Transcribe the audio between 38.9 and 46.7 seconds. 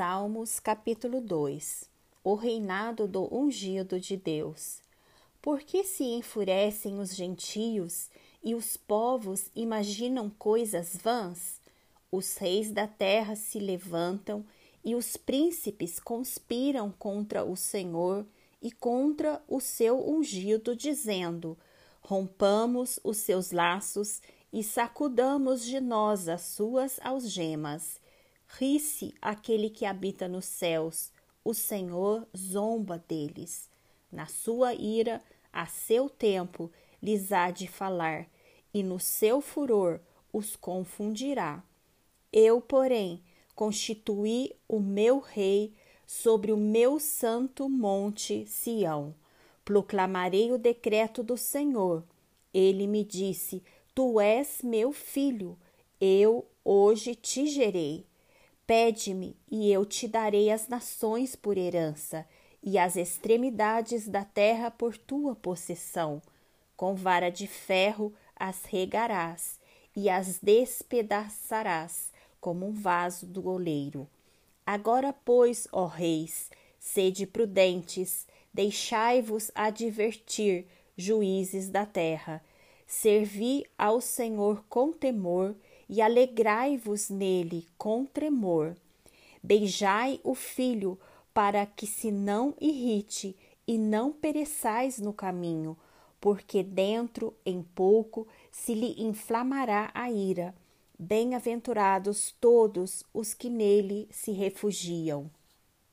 seu furor os confundirá. Eu, porém, constituí o meu rei sobre o